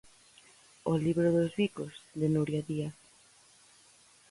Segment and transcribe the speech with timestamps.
[0.91, 2.97] O libro dos bicos, de Nuria Díaz.